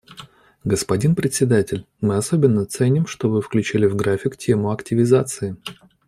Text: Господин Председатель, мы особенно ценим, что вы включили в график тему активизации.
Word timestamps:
Господин 0.63 1.13
Председатель, 1.13 1.85
мы 1.99 2.17
особенно 2.17 2.65
ценим, 2.65 3.05
что 3.05 3.29
вы 3.29 3.39
включили 3.39 3.85
в 3.85 3.95
график 3.95 4.35
тему 4.35 4.71
активизации. 4.71 5.57